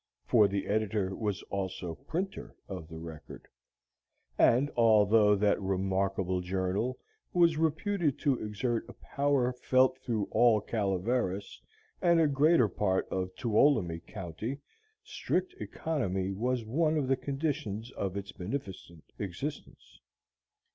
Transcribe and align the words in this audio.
For 0.25 0.47
the 0.47 0.65
editor 0.65 1.15
was 1.15 1.43
also 1.51 1.93
printer 1.93 2.55
of 2.67 2.87
the 2.87 2.97
"Record"; 2.97 3.47
and 4.35 4.71
although 4.75 5.35
that 5.35 5.61
remarkable 5.61 6.41
journal 6.41 6.97
was 7.33 7.57
reputed 7.59 8.17
to 8.21 8.43
exert 8.43 8.89
a 8.89 8.93
power 8.93 9.53
felt 9.53 9.99
through 9.99 10.27
all 10.31 10.59
Calaveras 10.59 11.61
and 12.01 12.19
a 12.19 12.25
greater 12.25 12.67
part 12.67 13.07
of 13.09 13.29
Tuolumne 13.35 13.99
County, 14.07 14.57
strict 15.03 15.53
economy 15.59 16.31
was 16.31 16.65
one 16.65 16.97
of 16.97 17.07
the 17.07 17.15
conditions 17.15 17.91
of 17.91 18.17
its 18.17 18.31
beneficent 18.31 19.03
existence. 19.19 19.99